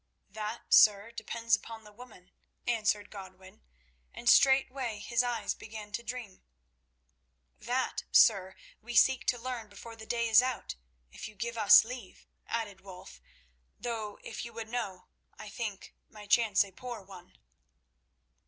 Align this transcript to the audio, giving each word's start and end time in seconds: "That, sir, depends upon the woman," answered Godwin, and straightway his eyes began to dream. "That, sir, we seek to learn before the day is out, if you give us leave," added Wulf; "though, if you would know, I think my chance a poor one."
"That, 0.31 0.73
sir, 0.73 1.11
depends 1.11 1.55
upon 1.55 1.83
the 1.83 1.91
woman," 1.91 2.31
answered 2.65 3.11
Godwin, 3.11 3.61
and 4.11 4.27
straightway 4.27 4.97
his 4.97 5.21
eyes 5.21 5.53
began 5.53 5.91
to 5.91 6.01
dream. 6.01 6.41
"That, 7.59 8.01
sir, 8.11 8.55
we 8.81 8.95
seek 8.95 9.27
to 9.27 9.37
learn 9.37 9.69
before 9.69 9.95
the 9.95 10.07
day 10.07 10.27
is 10.27 10.41
out, 10.41 10.73
if 11.11 11.27
you 11.27 11.35
give 11.35 11.55
us 11.55 11.85
leave," 11.85 12.25
added 12.47 12.81
Wulf; 12.81 13.21
"though, 13.79 14.17
if 14.23 14.43
you 14.43 14.51
would 14.53 14.69
know, 14.69 15.05
I 15.37 15.49
think 15.49 15.93
my 16.09 16.25
chance 16.25 16.65
a 16.65 16.71
poor 16.71 17.03
one." 17.03 17.37